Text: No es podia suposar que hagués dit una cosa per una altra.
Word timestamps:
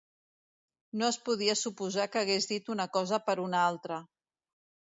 No 1.01 1.09
es 1.15 1.19
podia 1.27 1.55
suposar 1.59 2.07
que 2.15 2.21
hagués 2.23 2.49
dit 2.53 2.75
una 2.77 2.91
cosa 2.99 3.23
per 3.29 3.37
una 3.47 3.61
altra. 3.67 4.01